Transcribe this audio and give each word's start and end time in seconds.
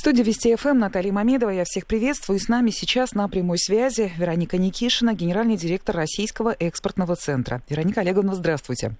В 0.00 0.02
студии 0.02 0.22
Вести 0.22 0.56
ФМ 0.56 0.78
Наталья 0.78 1.12
Мамедова. 1.12 1.50
Я 1.50 1.64
всех 1.64 1.86
приветствую. 1.86 2.38
И 2.38 2.40
с 2.40 2.48
нами 2.48 2.70
сейчас 2.70 3.14
на 3.14 3.28
прямой 3.28 3.58
связи 3.58 4.10
Вероника 4.16 4.56
Никишина, 4.56 5.12
генеральный 5.12 5.58
директор 5.58 5.94
Российского 5.94 6.56
экспортного 6.58 7.16
центра. 7.16 7.60
Вероника 7.68 8.00
Олеговна, 8.00 8.32
здравствуйте. 8.32 8.92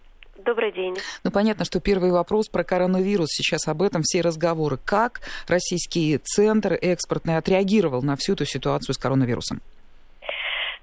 Добрый 0.44 0.72
день. 0.72 0.94
Ну, 1.24 1.30
понятно, 1.30 1.64
что 1.64 1.80
первый 1.80 2.10
вопрос 2.10 2.50
про 2.50 2.64
коронавирус. 2.64 3.28
Сейчас 3.30 3.66
об 3.66 3.80
этом 3.80 4.02
все 4.02 4.20
разговоры. 4.20 4.76
Как 4.76 5.22
российский 5.48 6.18
центр 6.18 6.74
экспортный 6.74 7.38
отреагировал 7.38 8.02
на 8.02 8.16
всю 8.16 8.34
эту 8.34 8.44
ситуацию 8.44 8.94
с 8.94 8.98
коронавирусом? 8.98 9.62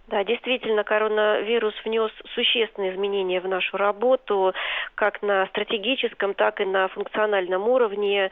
Да, 0.08 0.24
действительно, 0.24 0.84
коронавирус 0.84 1.76
внес 1.86 2.10
существенные 2.34 2.96
изменения 2.96 3.40
в 3.40 3.48
нашу 3.48 3.78
работу, 3.78 4.54
как 4.96 5.22
на 5.22 5.46
стратегическом, 5.46 6.34
так 6.34 6.60
и 6.60 6.66
на 6.66 6.88
функциональном 6.88 7.68
уровне. 7.68 8.32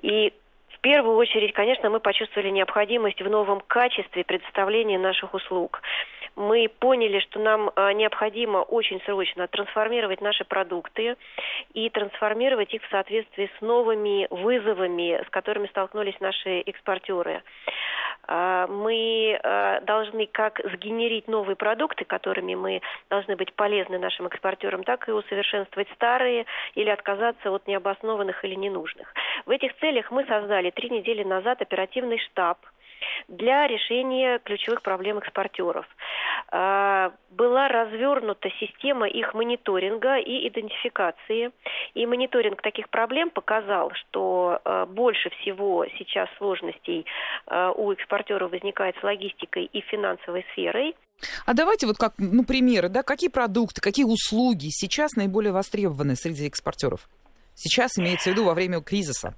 И 0.00 0.32
первую 0.82 1.16
очередь, 1.16 1.54
конечно, 1.54 1.88
мы 1.88 2.00
почувствовали 2.00 2.50
необходимость 2.50 3.22
в 3.22 3.30
новом 3.30 3.60
качестве 3.60 4.24
предоставления 4.24 4.98
наших 4.98 5.32
услуг. 5.32 5.80
Мы 6.34 6.68
поняли, 6.68 7.20
что 7.20 7.38
нам 7.40 7.70
а, 7.76 7.92
необходимо 7.92 8.58
очень 8.58 9.00
срочно 9.02 9.46
трансформировать 9.48 10.20
наши 10.20 10.44
продукты 10.44 11.16
и 11.74 11.90
трансформировать 11.90 12.72
их 12.72 12.82
в 12.82 12.90
соответствии 12.90 13.50
с 13.58 13.60
новыми 13.60 14.26
вызовами, 14.30 15.22
с 15.26 15.30
которыми 15.30 15.66
столкнулись 15.66 16.18
наши 16.20 16.60
экспортеры. 16.60 17.42
А, 18.28 18.66
мы 18.68 19.38
а, 19.42 19.80
должны 19.80 20.26
как 20.26 20.60
сгенерить 20.72 21.28
новые 21.28 21.56
продукты, 21.56 22.04
которыми 22.04 22.54
мы 22.54 22.80
должны 23.10 23.36
быть 23.36 23.52
полезны 23.54 23.98
нашим 23.98 24.26
экспортерам, 24.26 24.84
так 24.84 25.08
и 25.08 25.12
усовершенствовать 25.12 25.88
старые 25.94 26.46
или 26.74 26.88
отказаться 26.90 27.50
от 27.50 27.66
необоснованных 27.66 28.44
или 28.44 28.54
ненужных. 28.54 29.12
В 29.46 29.50
этих 29.50 29.76
целях 29.78 30.10
мы 30.10 30.24
создали 30.26 30.70
три 30.70 30.90
недели 30.90 31.24
назад 31.24 31.60
оперативный 31.62 32.18
штаб 32.18 32.58
для 33.28 33.66
решения 33.66 34.38
ключевых 34.38 34.82
проблем 34.82 35.18
экспортеров. 35.18 35.86
А, 36.54 37.12
была 37.30 37.66
развернута 37.68 38.50
система 38.60 39.08
их 39.08 39.32
мониторинга 39.32 40.18
и 40.18 40.46
идентификации. 40.48 41.50
И 41.94 42.04
мониторинг 42.04 42.60
таких 42.60 42.90
проблем 42.90 43.30
показал, 43.30 43.90
что 43.94 44.60
а, 44.62 44.84
больше 44.84 45.30
всего 45.30 45.86
сейчас 45.98 46.28
сложностей 46.36 47.06
а, 47.46 47.72
у 47.72 47.90
экспортеров 47.92 48.50
возникает 48.50 48.96
с 49.00 49.02
логистикой 49.02 49.64
и 49.64 49.80
финансовой 49.80 50.44
сферой. 50.52 50.94
А 51.46 51.54
давайте 51.54 51.86
вот 51.86 51.96
как, 51.96 52.12
ну, 52.18 52.44
примеры, 52.44 52.90
да, 52.90 53.02
какие 53.02 53.30
продукты, 53.30 53.80
какие 53.80 54.04
услуги 54.04 54.68
сейчас 54.68 55.12
наиболее 55.12 55.52
востребованы 55.52 56.16
среди 56.16 56.46
экспортеров? 56.46 57.08
Сейчас 57.54 57.98
имеется 57.98 58.28
в 58.28 58.32
виду 58.34 58.44
во 58.44 58.52
время 58.52 58.82
кризиса. 58.82 59.34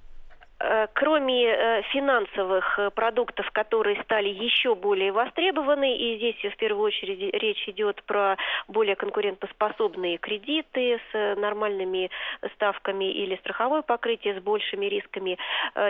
Э, 0.67 0.87
кроме 0.93 1.45
э, 1.45 1.81
финансовых 1.93 2.79
э, 2.79 2.89
продуктов, 2.89 3.51
которые 3.51 4.01
стали 4.03 4.29
еще 4.29 4.73
более 4.73 5.11
востребованы, 5.11 5.95
и 5.95 6.17
здесь 6.17 6.53
в 6.53 6.57
первую 6.57 6.85
очередь 6.85 7.33
речь 7.35 7.67
идет 7.69 8.01
про 8.03 8.35
более 8.67 8.95
конкурентоспособные 8.95 10.17
кредиты 10.17 10.99
с 11.11 11.35
нормальными 11.35 12.09
ставками 12.55 13.05
или 13.05 13.35
страховое 13.37 13.83
покрытие 13.83 14.39
с 14.39 14.41
большими 14.41 14.87
рисками, 14.87 15.37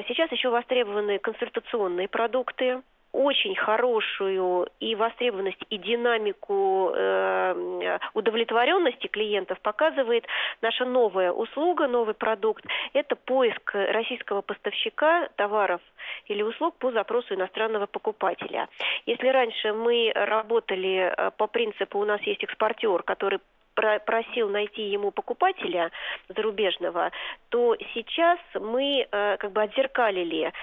сейчас 0.07 0.31
еще 0.31 0.49
востребованы 0.49 1.19
консультационные 1.19 2.07
продукты, 2.07 2.81
очень 3.15 3.55
хорошую 3.55 4.67
и 4.79 4.95
востребованность, 4.95 5.63
и 5.69 5.77
динамику 5.77 6.91
э, 6.93 7.99
удовлетворенности 8.13 9.07
клиентов 9.07 9.59
показывает 9.61 10.25
наша 10.61 10.85
новая 10.85 11.31
услуга, 11.31 11.87
новый 11.87 12.13
продукт. 12.13 12.65
Это 12.93 13.15
поиск 13.15 13.73
российского 13.73 14.41
поставщика 14.41 15.29
товаров 15.37 15.81
или 16.25 16.41
услуг 16.41 16.75
по 16.77 16.91
запросу 16.91 17.35
иностранного 17.35 17.85
покупателя. 17.85 18.67
Если 19.05 19.27
раньше 19.27 19.73
мы 19.73 20.11
работали 20.13 21.13
э, 21.15 21.31
по 21.37 21.47
принципу, 21.47 21.99
у 21.99 22.05
нас 22.05 22.21
есть 22.23 22.43
экспортер, 22.43 23.03
который 23.03 23.39
просил 24.05 24.49
найти 24.49 24.83
ему 24.83 25.11
покупателя 25.11 25.91
зарубежного, 26.29 27.11
то 27.49 27.75
сейчас 27.93 28.39
мы 28.53 29.05
э, 29.09 29.37
как 29.37 29.51
бы 29.51 29.61
отзеркалили 29.61 30.53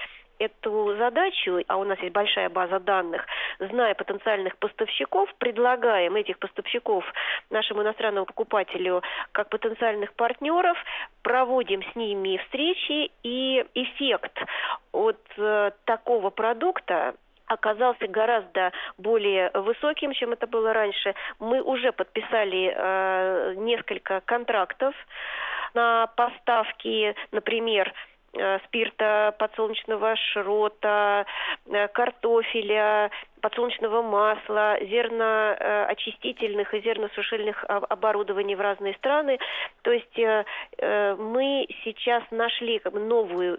эту 0.43 0.95
задачу, 0.97 1.59
а 1.67 1.77
у 1.77 1.83
нас 1.83 1.99
есть 1.99 2.13
большая 2.13 2.49
база 2.49 2.79
данных, 2.79 3.25
зная 3.59 3.93
потенциальных 3.95 4.57
поставщиков, 4.57 5.33
предлагаем 5.39 6.15
этих 6.15 6.37
поставщиков 6.39 7.03
нашему 7.49 7.81
иностранному 7.81 8.25
покупателю 8.25 9.01
как 9.31 9.49
потенциальных 9.49 10.13
партнеров, 10.13 10.77
проводим 11.21 11.81
с 11.91 11.95
ними 11.95 12.37
встречи, 12.45 13.11
и 13.23 13.65
эффект 13.73 14.37
от 14.91 15.19
э, 15.37 15.71
такого 15.85 16.29
продукта 16.29 17.15
оказался 17.47 18.07
гораздо 18.07 18.71
более 18.97 19.51
высоким, 19.53 20.13
чем 20.13 20.33
это 20.33 20.47
было 20.47 20.73
раньше. 20.73 21.13
Мы 21.39 21.61
уже 21.61 21.91
подписали 21.91 22.73
э, 22.75 23.53
несколько 23.57 24.21
контрактов 24.21 24.95
на 25.73 26.07
поставки, 26.15 27.15
например, 27.31 27.93
спирта, 28.65 29.35
подсолнечного 29.37 30.15
шрота, 30.15 31.25
э, 31.65 31.87
картофеля, 31.89 33.11
подсолнечного 33.41 34.01
масла, 34.01 34.77
зерноочистительных 34.81 36.73
и 36.73 36.81
зерносушильных 36.81 37.63
оборудований 37.67 38.55
в 38.55 38.61
разные 38.61 38.93
страны. 38.95 39.37
То 39.83 39.91
есть 39.91 40.17
э, 40.17 41.15
мы 41.17 41.67
сейчас 41.83 42.23
нашли 42.31 42.81
новую 42.91 43.57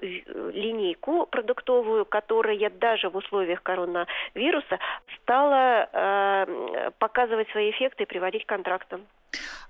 линейку 0.53 1.27
продуктовую, 1.27 2.05
которая 2.05 2.71
даже 2.71 3.11
в 3.11 3.17
условиях 3.17 3.63
коронавируса 3.63 4.79
стала 5.21 6.47
показывать 6.99 7.49
свои 7.51 7.71
эффекты 7.71 8.05
и 8.05 8.07
приводить 8.07 8.45
к 8.47 8.49
контрактам. 8.49 9.07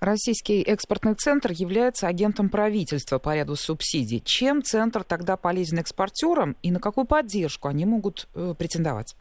Российский 0.00 0.62
экспортный 0.62 1.14
центр 1.14 1.52
является 1.52 2.06
агентом 2.06 2.48
правительства 2.48 3.18
по 3.18 3.34
ряду 3.34 3.56
субсидий. 3.56 4.22
Чем 4.24 4.62
центр 4.62 5.04
тогда 5.04 5.36
полезен 5.36 5.78
экспортерам 5.78 6.56
и 6.62 6.70
на 6.70 6.80
какую 6.80 7.06
поддержку 7.06 7.68
они 7.68 7.84
могут 7.84 8.28
э, 8.34 8.54
претендовать? 8.58 9.14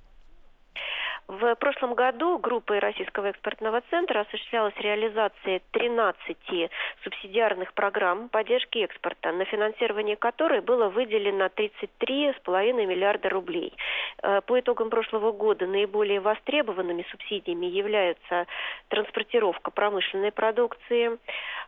В 1.28 1.56
прошлом 1.56 1.94
году 1.94 2.38
группой 2.38 2.80
Российского 2.80 3.28
экспортного 3.28 3.82
центра 3.90 4.22
осуществлялась 4.22 4.76
реализация 4.78 5.62
13 5.72 6.70
субсидиарных 7.04 7.74
программ 7.74 8.28
поддержки 8.28 8.80
экспорта, 8.80 9.32
на 9.32 9.46
финансирование 9.46 10.18
которой 10.18 10.60
было 10.60 10.90
выделено 10.90 11.46
33,5 11.46 12.86
миллиарда 12.86 13.30
рублей. 13.30 13.74
Э, 14.22 14.42
по 14.42 14.60
итогам 14.60 14.90
прошлого 14.90 15.32
года 15.32 15.66
наиболее 15.66 16.20
востребованными 16.20 17.06
субсидиями 17.10 17.68
являются 17.68 18.46
транспортировка 18.90 19.72
промышленной 19.72 20.34
продукции, 20.34 21.18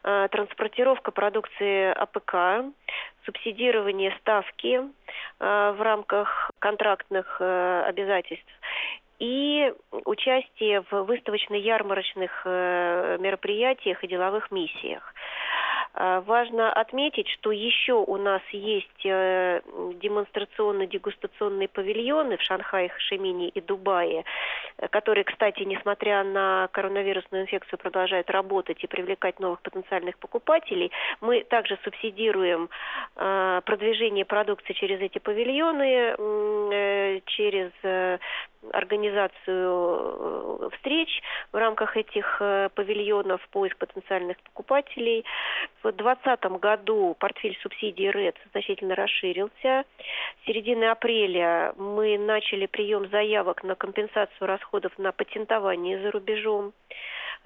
э, 0.04 0.28
транспортировка 0.32 1.12
продукции 1.12 1.94
АПК, 1.94 2.74
субсидирование 3.26 4.14
ставки 4.20 4.82
э, 4.82 5.76
в 5.78 5.82
рамках 5.82 6.52
контрактных 6.60 7.40
обязательств 7.40 8.52
и 9.20 9.74
участие 10.06 10.84
в 10.90 11.04
выставочно-ярмарочных 11.04 12.42
э, 12.46 13.18
мероприятиях 13.20 14.04
и 14.04 14.08
деловых 14.08 14.52
миссиях. 14.52 15.14
А, 15.98 16.20
важно 16.22 16.74
отметить, 16.74 17.30
что 17.30 17.52
еще 17.52 17.94
у 17.94 18.18
нас 18.18 18.42
есть 18.52 19.06
э, 19.06 19.62
демонстрационно-дегустационные 20.02 21.70
павильоны 21.70 22.36
в 22.36 22.42
Шанхае, 22.42 22.90
Хашимине 22.90 23.48
и 23.48 23.62
Дубае, 23.62 24.26
которые, 24.90 25.24
кстати, 25.24 25.64
несмотря 25.64 26.26
на 26.26 26.68
коронавирусную 26.74 27.44
инфекцию, 27.44 27.80
продолжают 27.80 28.30
работать 28.30 28.84
и 28.84 28.88
привлекать 28.88 29.40
новых 29.40 29.62
потенциальных 29.62 30.18
покупателей. 30.18 30.92
Мы 31.22 31.46
также 31.46 31.80
субсидируем 31.86 32.70
э, 33.16 33.62
продвижение 33.64 34.26
продукции 34.26 34.74
через 34.74 35.00
эти 35.00 35.20
павильоны, 35.20 37.22
через 37.26 37.72
организацию 38.74 40.70
встреч 40.76 41.22
в 41.52 41.58
рамках 41.58 41.98
этих 41.98 42.42
павильонов, 42.76 43.42
поиск 43.50 43.78
потенциальных 43.78 44.38
покупателей. 44.42 45.26
В 45.84 45.92
2020 45.92 46.46
году 46.60 47.16
портфель 47.20 47.58
субсидий 47.62 48.10
РЭД 48.10 48.36
значительно 48.52 48.96
расширился. 48.96 49.84
С 50.42 50.46
середины 50.46 50.86
апреля 50.86 51.74
мы 51.78 52.18
начали 52.18 52.66
прием 52.66 53.10
заявок 53.10 53.64
на 53.64 53.76
компенсацию 53.76 54.48
расходов 54.48 54.98
на 54.98 55.12
патентование 55.12 56.02
за 56.02 56.12
рубежом. 56.12 56.74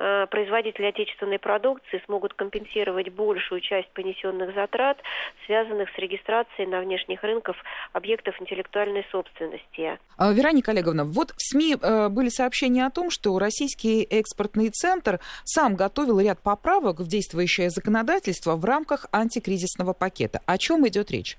Э, 0.01 0.28
производители 0.28 0.86
отечественной 0.86 1.40
продукции 1.40 2.01
смогут 2.06 2.34
компенсировать 2.34 3.10
большую 3.10 3.60
часть 3.60 3.90
понесенных 3.90 4.56
затрат, 4.56 4.98
связанных 5.46 5.90
с 5.90 5.98
регистрацией 5.98 6.68
на 6.68 6.80
внешних 6.80 7.22
рынках 7.22 7.57
объектов 7.92 8.40
интеллектуальной 8.40 9.06
собственности. 9.12 10.00
А, 10.18 10.31
Вероника 10.31 10.72
Олеговна, 10.72 11.04
вот 11.04 11.31
в 11.31 11.36
СМИ 11.40 11.75
э, 11.75 12.07
были 12.07 12.30
сообщения 12.30 12.86
о 12.86 12.92
том, 12.92 13.10
что 13.10 13.38
Российский 13.40 14.04
экспортный 14.04 14.69
центр 14.69 15.19
сам 15.44 15.75
готовил 15.75 16.22
ряд 16.22 16.42
поправок 16.42 17.00
в 17.00 17.07
действующее 17.10 17.69
законодательство 17.69 18.56
в 18.56 18.63
рамках 18.63 19.06
антикризисного 19.12 19.92
пакета. 19.92 20.40
О 20.45 20.57
чем 20.57 20.88
идет 20.88 21.12
речь? 21.12 21.38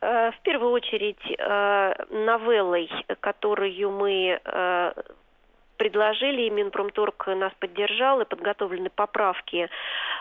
В 0.00 0.34
первую 0.44 0.72
очередь, 0.72 1.20
новеллой, 2.08 2.88
которую 3.20 3.90
мы 3.90 4.40
предложили, 5.80 6.42
и 6.42 6.50
Минпромторг 6.50 7.26
нас 7.28 7.52
поддержал, 7.58 8.20
и 8.20 8.26
подготовлены 8.26 8.90
поправки, 8.90 9.70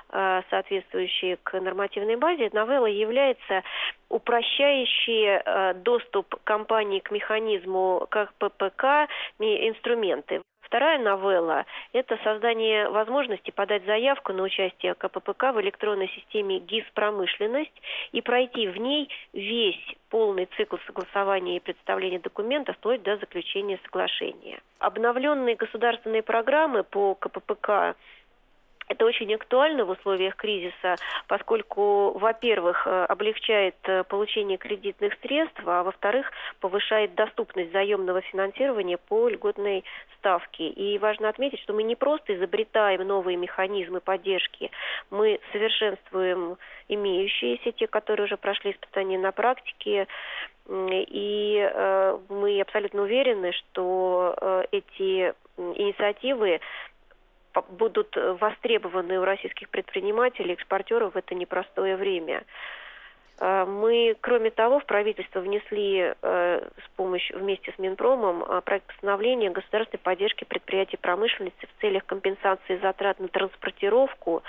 э, 0.09 0.41
соответствующие 0.50 1.35
к 1.35 1.59
нормативной 1.59 2.15
базе. 2.15 2.50
Новелла 2.53 2.85
является 2.85 3.63
упрощающей 4.07 5.25
э, 5.27 5.73
доступ 5.73 6.33
компании 6.45 7.00
к 7.00 7.11
механизму 7.11 8.07
как 8.09 8.33
ППК 8.35 9.09
инструменты. 9.39 10.41
Вторая 10.69 11.00
новелла– 11.00 11.66
это 11.94 12.16
создание 12.24 12.89
возможности 12.89 13.50
подать 13.50 13.83
заявку 13.86 14.33
на 14.33 14.44
участие 14.44 14.94
КППК 14.94 15.51
в 15.51 15.60
электронной 15.62 16.10
системе 16.10 16.60
ГИС 16.60 16.86
«Промышленность» 16.94 17.74
и 18.12 18.21
пройти 18.21 18.68
в 18.68 18.77
ней 18.77 19.10
весь 19.33 19.83
полный 20.12 20.45
цикл 20.57 20.75
согласования 20.86 21.57
и 21.57 21.60
представления 21.60 22.19
документов 22.19 22.75
вплоть 22.75 23.01
до 23.01 23.18
заключения 23.18 23.80
соглашения. 23.83 24.62
Обновленные 24.77 25.56
государственные 25.56 26.21
программы 26.21 26.83
по 26.83 27.15
КППК 27.15 27.95
это 28.89 29.06
очень 29.06 29.33
актуально 29.33 29.86
в 29.86 29.91
условиях 29.91 30.36
кризиса, 30.36 30.95
поскольку, 31.27 32.18
во-первых, 32.18 32.86
э, 32.86 33.06
облегчает 33.06 33.75
э, 33.83 34.03
получение 34.03 34.57
кредитных 34.57 35.13
средств, 35.21 35.62
а 35.65 35.83
во-вторых, 35.83 36.31
повышает 36.59 37.13
доступность 37.13 37.71
заемного 37.71 38.21
финансирования 38.21 38.97
по 38.97 39.30
льготной 39.30 39.86
ставке. 40.18 40.69
И 40.69 40.97
важно 40.97 41.30
отметить, 41.30 41.59
что 41.62 41.74
мы 41.74 41.83
не 41.83 41.95
просто 41.95 42.36
изобретаем 42.36 43.07
новые 43.07 43.38
механизмы 43.38 44.01
поддержки, 44.01 44.71
мы 45.12 45.39
совершенствуем 45.51 46.57
имеющиеся, 46.88 47.71
те, 47.71 47.86
которые 47.86 48.25
уже 48.25 48.38
прошли 48.38 48.71
испытания 48.71 49.19
на 49.19 49.31
практике, 49.31 50.07
и 50.68 51.57
э, 51.59 52.18
мы 52.30 52.59
абсолютно 52.59 53.03
уверены, 53.03 53.51
что 53.53 54.65
эти 54.71 55.33
инициативы 55.57 56.59
будут 57.69 58.16
востребованы 58.16 59.19
у 59.19 59.25
российских 59.25 59.69
предпринимателей, 59.69 60.54
экспортеров 60.54 61.13
в 61.13 61.18
это 61.18 61.36
непростое 61.36 61.96
время. 61.96 62.44
Э, 63.40 63.66
мы, 63.66 64.16
кроме 64.22 64.51
того, 64.51 64.80
в 64.80 64.86
правительство 64.86 65.40
внесли 65.40 66.13
э, 66.22 66.69
с 66.86 66.90
помощью 66.96 67.40
вместе 67.40 67.72
с 67.72 67.80
Минпромом 67.80 68.44
э, 68.44 68.62
проект 68.62 68.88
постановления 68.88 69.50
государственной 69.50 70.00
поддержки 70.00 70.44
предприятий 70.44 70.98
промышленности 70.98 71.66
в 71.66 71.81
целях 71.81 72.06
компенсации 72.06 72.80
затрат 72.81 73.19
на 73.19 73.28
транспортировку 73.28 74.44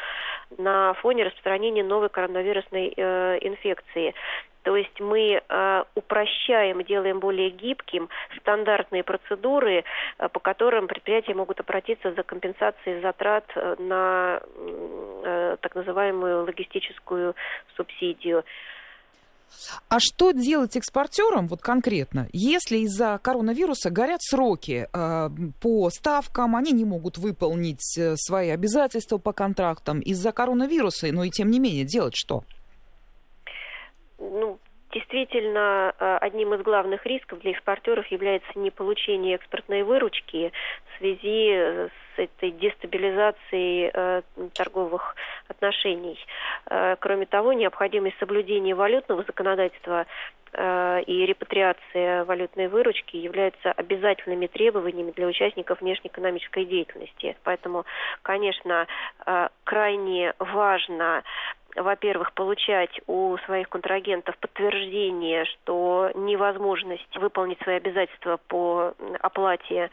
на 0.59 0.95
фоне 0.95 1.25
распространения 1.25 1.85
новой 1.85 2.09
коронавирусной 2.09 2.89
инфекции. 2.89 4.15
То 4.63 4.77
есть 4.77 5.01
мы 5.01 5.41
э, 5.41 5.85
упрощаем, 5.95 6.85
делаем 6.85 7.21
более 7.21 7.51
гибким 7.51 8.09
стандартные 8.39 9.03
процедуры, 9.03 9.85
э, 10.19 10.29
по 10.29 10.41
которым 10.41 10.87
предприятия 10.87 11.35
могут 11.35 11.61
обратиться 11.61 12.13
за 12.13 12.23
компенсацией 12.23 13.01
затрат 13.01 13.45
на 13.79 14.41
э, 15.25 15.57
так 15.61 15.75
называемую 15.75 16.45
логистическую 16.45 17.35
субсидию. 17.77 18.45
А 19.89 19.99
что 19.99 20.33
делать 20.33 20.77
экспортерам, 20.77 21.49
вот 21.49 21.61
конкретно, 21.61 22.29
если 22.33 22.79
из-за 22.79 23.19
коронавируса 23.23 23.91
горят 23.91 24.23
сроки 24.23 24.89
э, 24.93 25.31
по 25.61 25.91
ставкам, 25.91 26.57
они 26.57 26.73
не 26.73 26.85
могут 26.85 27.19
выполнить 27.19 27.99
э, 27.99 28.15
свои 28.17 28.51
обязательства 28.51 29.19
по 29.19 29.33
контрактам 29.33 30.01
из-за 30.01 30.33
коронавируса, 30.33 31.09
но 31.13 31.25
и 31.25 31.31
тем 31.31 31.51
не 31.51 31.59
менее 31.59 31.85
делать 31.85 32.15
что? 32.15 32.45
Ну, 34.21 34.59
Действительно, 34.93 35.95
э, 36.01 36.19
одним 36.21 36.53
из 36.55 36.63
главных 36.63 37.07
рисков 37.07 37.39
для 37.39 37.53
экспортеров 37.53 38.07
является 38.09 38.59
не 38.59 38.73
получение 38.73 39.37
экспортной 39.37 39.85
выручки 39.85 40.53
в 40.87 40.99
связи 40.99 41.53
с 41.53 41.91
этой 42.17 42.51
дестабилизацией 42.51 43.91
э, 43.95 44.23
торговых 44.55 45.15
отношений. 45.47 46.19
Э, 46.69 46.97
кроме 46.99 47.27
того, 47.27 47.53
необходимость 47.53 48.19
соблюдения 48.19 48.75
валютного 48.75 49.23
законодательства 49.23 50.07
э, 50.53 51.03
и 51.07 51.25
репатриация 51.25 52.25
валютной 52.25 52.67
выручки 52.67 53.17
являются 53.17 53.71
обязательными 53.71 54.49
требованиями 54.49 55.13
для 55.13 55.29
участников 55.29 55.81
внешнеэкономической 55.81 56.65
деятельности. 56.65 57.37
Поэтому, 57.45 57.85
конечно, 58.23 58.89
э, 59.25 59.49
крайне 59.63 60.35
важно 60.41 61.23
во-первых, 61.77 62.33
получать 62.33 63.01
у 63.07 63.37
своих 63.47 63.69
контрагентов 63.69 64.37
подтверждение, 64.39 65.45
что 65.45 66.11
невозможность 66.15 67.17
выполнить 67.17 67.61
свои 67.63 67.77
обязательства 67.77 68.39
по 68.49 68.95
оплате 69.21 69.91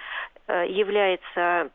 э, 0.48 0.66
является 0.68 1.70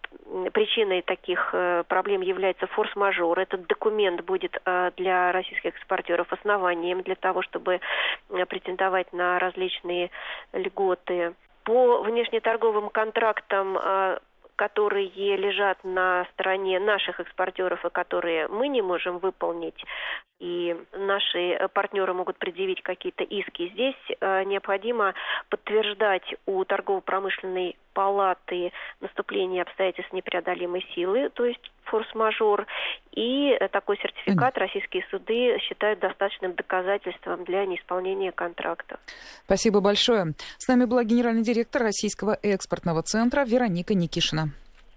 причиной 0.53 1.03
таких 1.03 1.51
э, 1.53 1.85
проблем 1.89 2.23
является 2.23 2.67
форс-мажор. 2.67 3.39
Этот 3.39 3.67
документ 3.67 4.23
будет 4.23 4.57
э, 4.65 4.91
для 4.97 5.33
российских 5.33 5.75
экспортеров 5.77 6.33
основанием 6.33 7.03
для 7.03 7.15
того, 7.15 7.43
чтобы 7.43 7.81
претендовать 8.49 9.13
на 9.13 9.39
различные 9.39 10.11
льготы. 10.53 11.35
По 11.65 12.03
внешнеторговым 12.03 12.89
контрактам 12.91 13.79
которые 14.57 15.37
лежат 15.37 15.83
на 15.85 16.27
стороне 16.33 16.79
наших 16.79 17.21
экспортеров 17.21 17.85
и 17.85 17.91
которые 17.91 18.49
мы 18.49 18.69
не 18.69 18.83
можем 18.83 19.19
выполнить, 19.19 19.85
и 20.41 20.77
наши 20.93 21.69
партнеры 21.73 22.15
могут 22.15 22.37
предъявить 22.37 22.83
какие-то 22.83 23.23
иски. 23.23 23.69
Здесь 23.69 24.17
э, 24.21 24.45
необходимо 24.45 25.15
подтверждать 25.49 26.35
у 26.47 26.65
торгово-промышленной 26.65 27.77
палаты 27.95 28.73
наступление 29.01 29.63
обстоятельств 29.63 30.13
непреодолимой 30.13 30.85
силы, 30.95 31.31
то 31.31 31.45
есть 31.45 31.71
форс-мажор, 31.93 32.67
и 33.13 33.53
такой 33.71 33.99
сертификат 33.99 34.57
российские 34.57 35.05
суды 35.11 35.59
считают 35.61 36.01
достаточным 36.01 36.55
доказательством 36.55 37.45
для 37.45 37.67
неисполнения 37.67 38.33
контрактов. 38.33 38.99
Спасибо 39.45 39.81
большое. 39.81 40.33
С 40.57 40.67
нами 40.69 40.87
была 40.87 41.05
генеральный 41.05 41.43
директор 41.43 41.83
Российского 41.83 42.39
экспортного 42.43 43.03
центра 43.03 43.45
Вероника 43.45 43.95
Никишина. 43.95 44.49